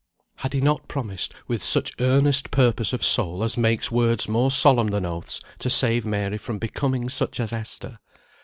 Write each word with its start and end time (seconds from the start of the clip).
Had 0.37 0.53
he 0.53 0.61
not 0.61 0.87
promised 0.87 1.31
with 1.47 1.61
such 1.61 1.93
earnest 1.99 2.49
purpose 2.49 2.91
of 2.91 3.03
soul, 3.05 3.43
as 3.43 3.55
makes 3.55 3.91
words 3.91 4.27
more 4.27 4.49
solemn 4.49 4.87
than 4.87 5.05
oaths, 5.05 5.39
to 5.59 5.69
save 5.69 6.07
Mary 6.07 6.39
from 6.39 6.57
becoming 6.57 7.07
such 7.07 7.39
as 7.39 7.53
Esther? 7.53 7.99